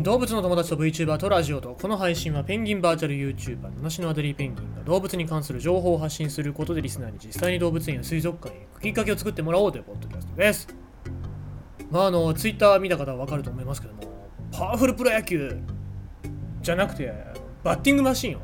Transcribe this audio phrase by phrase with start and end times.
[0.00, 10.68] 動物の友達と VTuber とラジオとこの配信はペンギンバーチャル YouTuber 七のアデリーペンギンが動物に関する情報を発信することでリスナーに実際に動物園や水族館へ行くきっかけを作ってもらおうというポッドキャストです。
[11.90, 14.00] まああの Twitter 見た方はわかると思いますけども
[14.50, 15.56] パワフルプロ野球
[16.60, 17.12] じゃなくて
[17.62, 18.40] バッティングマシンを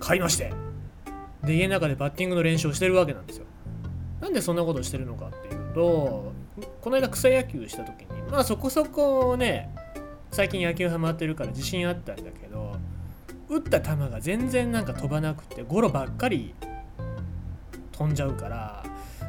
[0.00, 0.50] 買いまして
[1.44, 3.44] で家の中でバッティングの練習をしてるわけなんですよ。
[4.20, 6.32] なんでそんなことしてるのかっていうと
[6.80, 9.71] この間草野球した時にまあそこそこね
[10.32, 12.76] 最近野球ハマってるから自信あったんだけど
[13.48, 16.54] 打った球が全然なんか飛ばなくてゴロばっかり
[17.92, 18.84] 飛んじゃうから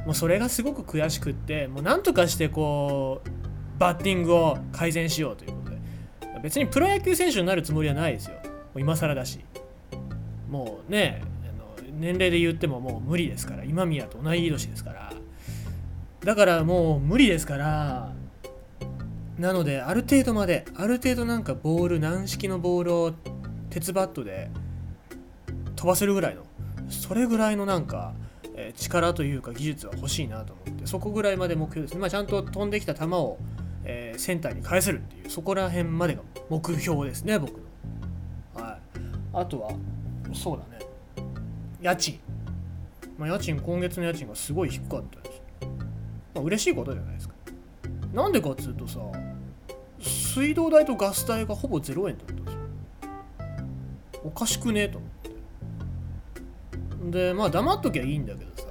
[0.06, 3.30] もうそれがすごく悔しくってもうなんとかしてこう
[3.80, 5.78] バッティングを改善しようということで。
[6.42, 8.36] 別にプロ野球選手になるつもりはないですよ。
[8.44, 9.40] もう今更だし。
[10.50, 13.64] もうねあの年齢で言ってももう無理ですから。
[13.64, 15.14] 今宮と同い年ですから。
[16.22, 18.14] だからもう無理ですから。
[19.38, 23.14] なのである程度まである程度なんかボール軟式のボールを
[23.70, 24.52] 鉄バットで
[25.76, 26.44] 飛ばせるぐらいの
[26.90, 28.14] それぐらいのなんか、
[28.56, 33.38] えー力というか技術は欲しいなと思ってそこぐらいまで目標ですね、まあ、ちゃんと飛んできた球を、
[33.84, 37.60] えーセンターに返せるっていうそこら辺までが目標ですね僕
[38.56, 38.64] の。
[38.64, 38.80] はい。
[39.34, 39.72] あとは
[40.34, 40.86] そうだね。
[41.82, 42.20] 家賃、
[43.18, 45.42] まあ、家賃今月の家賃がすごい低かったです、
[46.36, 47.34] まあ、嬉しいことじゃないですか。
[48.14, 49.00] なんでかっつうとさ
[50.34, 52.60] 水道代とガス代がほぼ0円だったんですよ。
[54.24, 54.84] おかしくね？
[54.84, 55.10] えと思っ
[57.12, 57.12] て。
[57.12, 58.64] でまあ黙っときゃいいんだけどさ。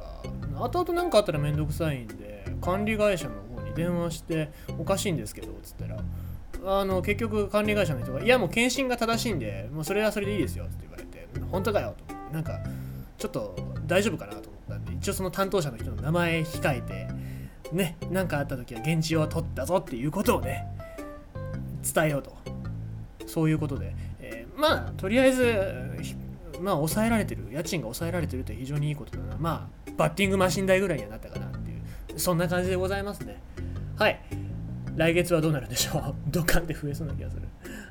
[0.59, 6.03] 後々何かあったらめんどくさいんで管理会社の方に電話しておかしいんですけどつったら。
[6.65, 12.35] あの結局管理会社の人が「いやもう検診が正しいんでもうそれはそれでいいですよ」って言われて「本当かよ」と思って。
[12.35, 12.61] なんか
[13.19, 17.09] ちょっと大丈夫かなと思ったんで一応その担当者の人の名前控えて
[17.73, 20.67] ね何かあった時は現地を取ったぞっていうことをね
[21.83, 22.37] 伝えようと。
[23.27, 25.55] そういうことで、えーまあとりあえず
[26.61, 27.49] まあ抑えられてる。
[27.51, 29.37] 家賃が抑えられてるって非常にいいことだな。
[29.39, 31.75] まあバッティングマシン代ぐらいにはなったかなってい
[32.15, 32.19] う。
[32.19, 33.41] そんな感じでございますね。
[33.97, 34.21] はい。
[34.95, 36.15] 来月はどうなるんでしょう？
[36.29, 37.43] ドカンって増えそうな気がする。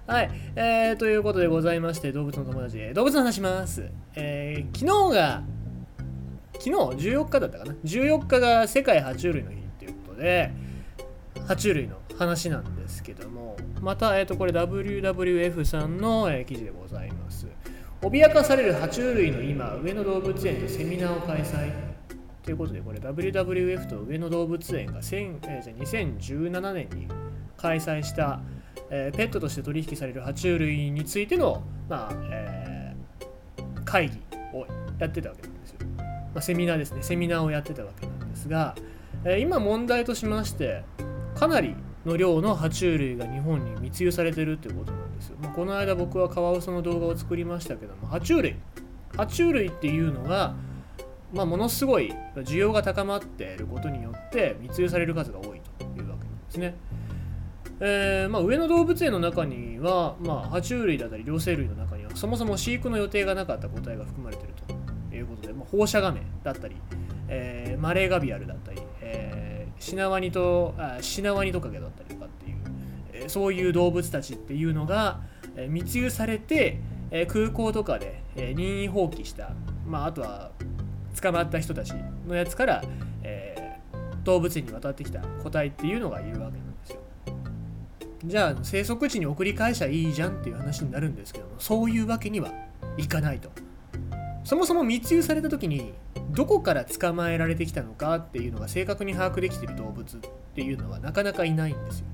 [0.05, 2.93] はい、えー、ということでございまして動物の友達で。
[2.93, 3.85] 動物の話します、
[4.15, 5.41] えー昨日が
[6.53, 6.71] 昨日
[7.09, 10.51] ？14日だったかな？14日が世界爬虫類の日っていうことで
[11.47, 17.47] 爬虫類の話なんですけどもまた、えー、とこれ WWF さんの、えー記事でございます。
[18.01, 21.71] 脅かされる爬虫類の今上野動物園でセミナーを開催。
[22.43, 27.07] ということでこれ WWF と上野動物園がえーじゃあ2017年に
[27.57, 28.39] 開催した、
[28.89, 34.17] えーペットとして取引される爬虫類についての、まあえー会議
[34.53, 34.65] を
[34.99, 36.03] やってたわけなんですよ、ま
[36.35, 37.01] あ、セミナーですね。
[37.01, 38.75] セミナーをやってたわけなんですが、
[39.25, 40.83] えー今問題としまして
[41.35, 48.55] かなりの量の爬虫類が日本に密輸されてるっていうことなんですよ、まあ、この間僕はカワウソの動画を作りましたけども爬虫類
[49.13, 50.55] 爬虫類っていうのが、
[51.33, 56.75] まあ、ものすごい需要が高まっていることによって密輸される数が多いというわけなんですね。
[57.83, 64.53] えーまあ、上野動物園の中には、まあ、爬虫類だったり両生類の中にはそもそも飼育の予定がなかった個体が含まれている
[65.09, 66.75] ということで、まあ、放射ガメだったり、
[67.27, 69.40] えーマレーガビアルだったり、えー
[69.81, 72.57] シナワニとあシナワニトカゲだったりとかっていう、
[73.25, 75.19] えそういう動物たちっていうのが、
[75.57, 79.51] え密輸されて、え空港とかで、え任意放棄した、
[79.85, 80.51] まあ、あとは
[81.19, 81.93] 捕まった人たち
[82.27, 82.83] のやつから、
[83.23, 83.61] えー
[84.23, 86.99] 動物園に渡ってきた個体っていうのがいるわけなんですよ。
[88.23, 92.51] じゃあ生息地に送り返しゃいいじゃんっていう話になるんですけどもそういうわけには
[92.97, 93.49] いかないと
[94.43, 95.93] そもそも密輸された時に
[96.33, 100.19] どこから捕まえられてきたのかっていうのが正確に把握できている動物っ
[100.55, 102.05] ていうのはなかなかいないんですよ。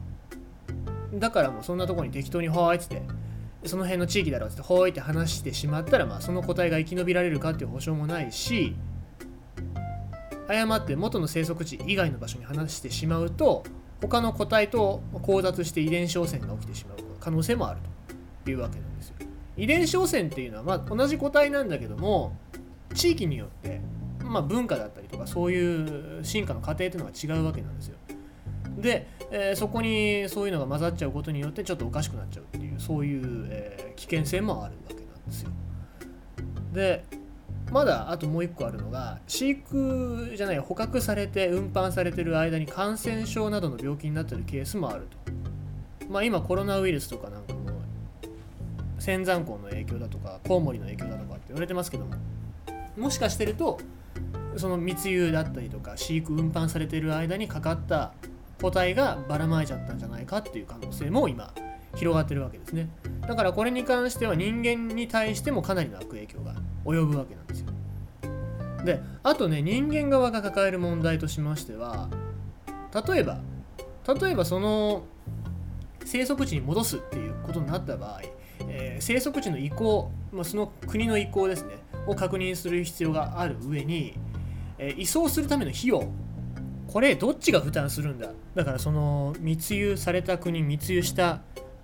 [1.14, 3.02] だからもうそんなとこに適当に「ほーい」っつって
[3.66, 8.76] その辺の地域だろうっつって「ほーい」って話してしまったら、まあ、その個体が生き延びられるかっていう保証もないし
[10.48, 13.64] 誤って元の生息地以外の場所に話してしまうと
[14.02, 17.80] 他の個体と交雑して遺伝子汚染が起きてしまう可能性もある
[18.46, 19.16] というわけなんですよ。
[19.58, 22.38] 遺伝子汚染っていうのはまあ同じ個体なんだけども
[22.94, 23.82] 地域によって、
[24.28, 27.98] まあ、文化だったりとかそういう進化の過程っていうのが違うわけなんですよ。
[28.78, 35.50] で、えーそこにそういうのが混ざっちゃうことによってちょっとおかしくなっちゃうっていうそういう、えー危険性もあるわけなんですよ。
[36.74, 37.04] で
[37.72, 46.08] まだあともう一個あるのが飼育じゃない捕獲されて運搬されてる間に感染症などの病気になってるケースもあると。
[46.10, 47.68] まあ今コロナウイルスとかなんかも
[49.00, 52.16] 仙山港の影響だとかコウモリの影響だとかって言われてますけども
[52.98, 53.80] もしかしてると
[54.56, 58.14] その密輸だったりとか飼育運搬されてる間にかかった
[58.62, 61.54] 個体がばらまいちゃったんじゃないかっていう可能性も今
[61.96, 62.90] 広がってるわけですね。
[63.28, 66.56] だからこれに関しては人間に対してもかなりの悪影響が
[66.86, 67.68] 及ぶわけなんですよ。
[68.84, 72.10] であとね人間側が抱える問題としましては
[73.08, 73.40] 例えば
[74.22, 75.04] 例えばその
[76.06, 78.22] 生息地に戻すっていうことになった場合、
[78.70, 81.76] えー、生息地の移行、まあ、その国の意向ですね
[82.08, 84.14] を確認する必要がある上に、
[84.80, 86.08] えー、移送するための費用
[86.88, 88.30] これどっちが負担するんだ。
[88.56, 91.42] だからその密輸された国密輸した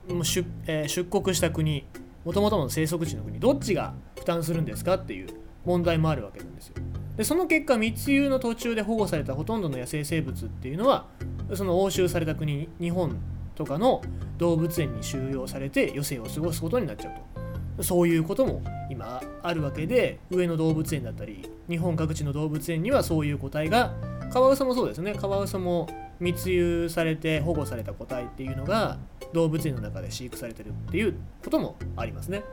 [0.10, 1.86] もう出,、えー、出国した国
[2.25, 5.28] もともとの生息地の国どっちが負担するんですかっていう
[5.66, 6.75] 問題もあるわけなんですよ。
[7.18, 11.06] でその結果密輸の途中で保護されたほとんどの野生生物っていうのは
[11.54, 13.18] その押収された国日本
[13.56, 14.01] とかの
[14.38, 17.32] 動物園に収容されて余生を過ごすことになっちゃうと。
[17.81, 23.94] そういうことも今あるわけで上野動物園だったり日本各地の動物園にはそういう個体が
[24.31, 25.14] カワウソもそうですね。
[25.14, 25.88] カワウソも
[26.20, 28.98] 密輸されて保護された個体っていうのが
[29.34, 32.44] 動物園の中で飼育されてるっていうこともありますね、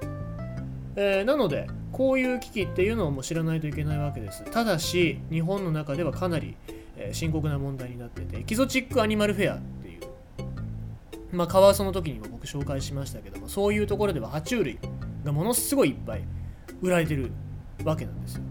[0.97, 4.45] えー、なのでこういう危機っていうのをもう知らないといけないわけです。
[4.51, 6.57] ただし日本の中ではかなり、
[6.97, 10.01] え深刻な問題になっててエキゾチックアニマルフェアっていう
[11.33, 14.79] まあカワウソの時にも僕紹介しましたけどもそういうところでは爬虫類
[15.25, 16.25] がものすごいいっぱい
[16.81, 17.31] 売られてる
[17.85, 18.43] わけなんですよ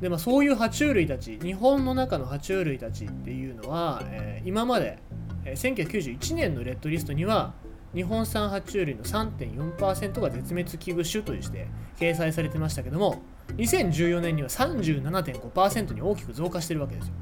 [0.00, 4.98] でまあ、そういう爬虫類たち日本の中の爬虫類たちっていうのは、えー、今まで、
[5.44, 7.52] えー、1991年のレッドリストには
[7.94, 11.66] 日本産爬虫類の3.4%が絶滅危惧種として
[11.98, 13.22] 掲載されてましたけども
[13.56, 17.14] 2014年には37.5%に大きく増加してるわけですよ。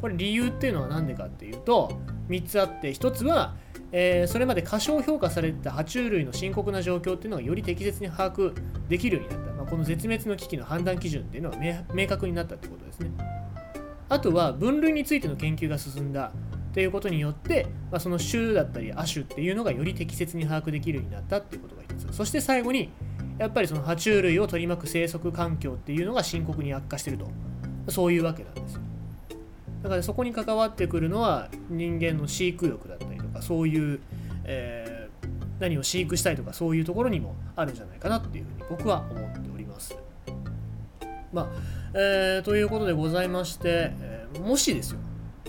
[0.00, 2.00] これ理由っていうのは何でかっていうと
[2.32, 3.54] 3つあって1つは、
[3.92, 8.54] えー、それまで過小評価されてた爬虫類の深刻な状況っていうのがより適切に把握
[8.88, 9.52] できるようになった。
[9.52, 11.56] まこの絶滅の危機の判断基準っていうのは
[11.94, 13.10] 明確になったってことですね。
[14.08, 16.32] あとは分類についての研究が進んだ
[16.74, 22.90] ということによって、まあ、その種だったり亜種っていうのがより適切に把握できるようになったっていうことが一つそして最後に
[23.38, 27.30] やっぱりその爬虫類を取り巻く生息環境っていうのが深刻に悪化してると
[27.88, 28.80] そういうわけなんですよ
[29.82, 34.00] だからそこに関わってくるのは人間の飼育欲だったりとかそういう、
[34.44, 35.26] えー、
[35.60, 39.96] 何を飼育したいとかそういうところにもあるんじゃないかなっていうふうに僕は思っております
[41.32, 41.48] まあ、
[41.94, 44.98] えー、ということでございまして、えー、もしですよ、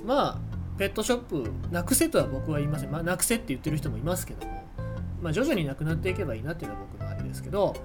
[0.05, 0.37] まあ、
[0.77, 2.91] ペットショップなくせとは僕は言いません。
[2.91, 4.63] まあ、なくせって言ってる人もいますけども、
[5.21, 7.75] まあ、徐々になくなっていけばいいなっていうのは僕のあれですけど、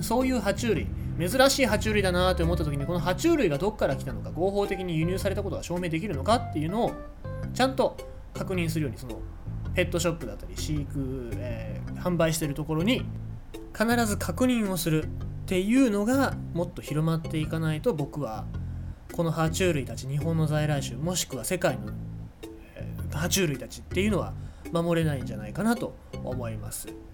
[0.00, 0.86] そういう爬虫類、
[1.18, 6.92] 珍しい爬虫類だなって思った時に、この爬虫類がどこから来たのか、合法的に輸入されたことが証明できるのかっていうのを、
[7.54, 7.96] ちゃんと
[8.34, 9.20] 確認するように、その、
[9.74, 13.04] ペットショップだったり、飼育、えー、販売してるところに、
[13.76, 15.08] 必ず確認をするっ
[15.46, 18.44] ていうのがもっと広まっていかないと僕は
[19.12, 21.92] この爬虫類たち日本の在来種もしくは世界の、
[22.74, 24.34] えー、爬虫類たちっていうのは
[24.72, 26.88] 守れないんじゃないかなと思います。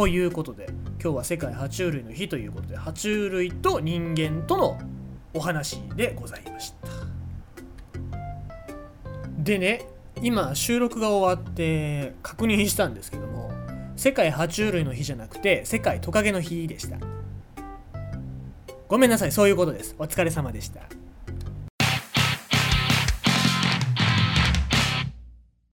[0.00, 0.66] ということで
[0.98, 4.80] 今日は世界爬虫類の日ということで爬虫類と人間との
[5.34, 6.88] お話でございました。
[9.36, 9.84] でね
[10.22, 13.50] 今収録が終わって確認したんですけども
[13.94, 16.96] 世界爬虫類の日じゃなくて世界トカゲの日でした。
[18.88, 19.94] ごめんなさい、そういうことです。
[19.98, 20.80] お疲れ様でした。